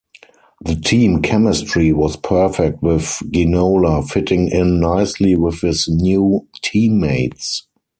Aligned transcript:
The 0.65 0.77
team 0.77 1.21
chemistry 1.21 1.93
was 1.93 2.15
perfect 2.15 2.81
with 2.81 3.19
Ginola 3.31 4.03
fitting 4.09 4.47
in 4.49 4.79
nicely 4.79 5.35
with 5.35 5.61
his 5.61 5.87
new 5.87 6.47
teammates. 6.63 7.67